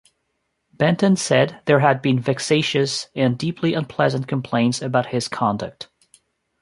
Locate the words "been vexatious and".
2.01-3.37